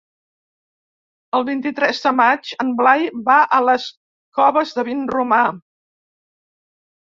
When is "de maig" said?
2.05-2.53